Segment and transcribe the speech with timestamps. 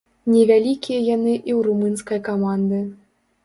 [0.35, 2.85] Невялікія яны і ў румынскай каманды.